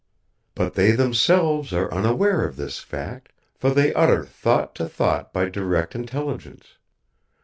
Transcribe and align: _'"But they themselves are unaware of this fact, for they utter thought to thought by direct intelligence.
_'"But 0.55 0.73
they 0.73 0.93
themselves 0.93 1.71
are 1.73 1.93
unaware 1.93 2.43
of 2.43 2.55
this 2.55 2.79
fact, 2.79 3.31
for 3.59 3.69
they 3.69 3.93
utter 3.93 4.25
thought 4.25 4.73
to 4.77 4.89
thought 4.89 5.31
by 5.31 5.47
direct 5.47 5.93
intelligence. 5.93 6.79